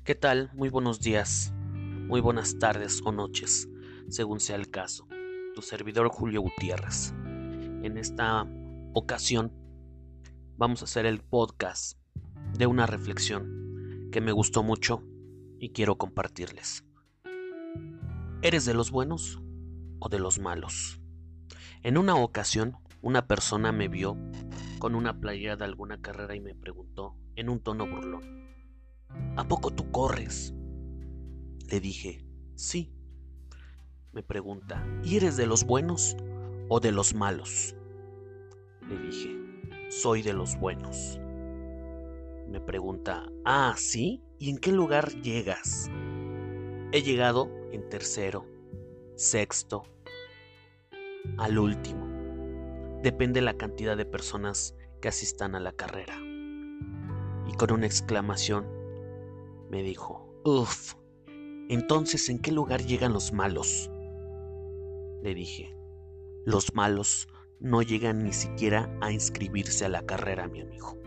[0.00, 0.50] ¿Qué tal?
[0.54, 3.68] Muy buenos días, muy buenas tardes o noches,
[4.08, 5.06] según sea el caso.
[5.54, 7.14] Tu servidor Julio Gutiérrez.
[7.84, 8.44] En esta
[8.94, 9.52] ocasión
[10.56, 12.00] vamos a hacer el podcast
[12.58, 15.04] de una reflexión que me gustó mucho
[15.60, 16.84] y quiero compartirles.
[18.42, 19.40] ¿Eres de los buenos
[20.00, 21.00] o de los malos?
[21.84, 24.16] En una ocasión, una persona me vio
[24.80, 28.41] con una playera de alguna carrera y me preguntó en un tono burlón.
[29.36, 30.54] ¿A poco tú corres?
[31.70, 32.92] Le dije, sí.
[34.12, 36.16] Me pregunta, ¿y eres de los buenos
[36.68, 37.74] o de los malos?
[38.88, 41.18] Le dije, soy de los buenos.
[42.48, 44.22] Me pregunta, ah, ¿sí?
[44.38, 45.90] ¿Y en qué lugar llegas?
[46.92, 48.44] He llegado en tercero,
[49.16, 49.84] sexto,
[51.38, 52.06] al último.
[53.02, 56.18] Depende la cantidad de personas que asistan a la carrera.
[57.48, 58.81] Y con una exclamación
[59.72, 60.28] me dijo.
[60.44, 60.94] Uf,
[61.68, 63.90] entonces ¿en qué lugar llegan los malos?
[65.22, 65.74] Le dije,
[66.44, 67.26] los malos
[67.58, 70.98] no llegan ni siquiera a inscribirse a la carrera, mi amigo.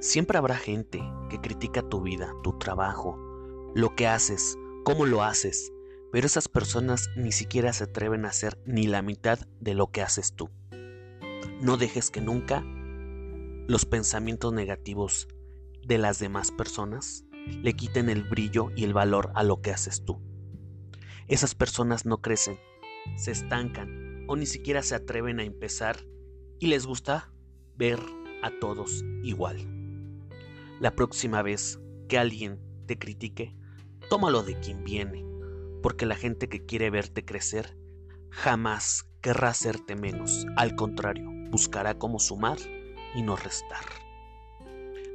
[0.00, 3.18] Siempre habrá gente que critica tu vida, tu trabajo,
[3.74, 5.70] lo que haces, cómo lo haces,
[6.10, 10.00] pero esas personas ni siquiera se atreven a hacer ni la mitad de lo que
[10.00, 10.48] haces tú.
[11.60, 12.64] No dejes que nunca
[13.66, 15.28] los pensamientos negativos
[15.88, 20.04] de las demás personas le quiten el brillo y el valor a lo que haces
[20.04, 20.20] tú.
[21.28, 22.58] Esas personas no crecen,
[23.16, 26.04] se estancan o ni siquiera se atreven a empezar
[26.60, 27.32] y les gusta
[27.74, 27.98] ver
[28.42, 29.66] a todos igual.
[30.78, 33.56] La próxima vez que alguien te critique,
[34.10, 35.24] tómalo de quien viene,
[35.82, 37.78] porque la gente que quiere verte crecer
[38.28, 42.58] jamás querrá hacerte menos, al contrario, buscará cómo sumar
[43.14, 44.07] y no restar.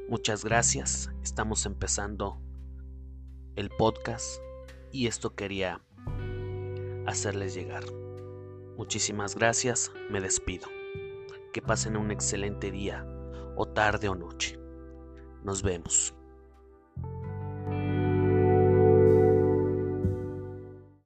[0.09, 1.09] Muchas gracias.
[1.24, 2.41] Estamos empezando
[3.56, 4.41] el podcast
[4.91, 5.81] y esto quería
[7.06, 7.84] hacerles llegar.
[8.78, 9.92] Muchísimas gracias.
[10.09, 10.68] Me despido.
[11.53, 13.06] Que pasen un excelente día
[13.56, 14.59] o tarde o noche.
[15.44, 16.13] Nos vemos.